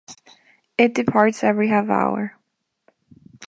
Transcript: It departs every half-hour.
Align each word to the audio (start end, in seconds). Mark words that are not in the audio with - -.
It 0.79 0.95
departs 0.95 1.43
every 1.43 1.67
half-hour. 1.67 2.35